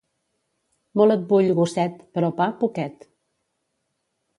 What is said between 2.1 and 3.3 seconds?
però pa, poquet.